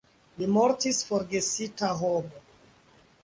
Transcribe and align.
Li 0.37 0.45
mortis 0.53 1.01
forgesita 1.09 1.91
homo. 1.99 2.41